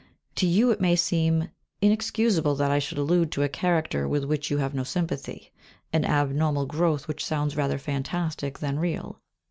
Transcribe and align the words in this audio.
To 0.37 0.47
you 0.47 0.71
it 0.71 0.81
may 0.81 0.93
even 0.93 0.97
seem 0.97 1.49
inexcusable 1.79 2.55
that 2.55 2.71
I 2.71 2.79
should 2.79 2.97
allude 2.97 3.31
to 3.33 3.43
a 3.43 3.47
character 3.47 4.07
with 4.07 4.23
which 4.23 4.49
you 4.49 4.57
have 4.57 4.73
no 4.73 4.83
sympathy, 4.83 5.51
an 5.93 6.05
abnormal 6.05 6.65
growth 6.65 7.07
which 7.07 7.23
sounds 7.23 7.55
rather 7.55 7.77
fantastic 7.77 8.57
than 8.57 8.79
real. 8.79 9.21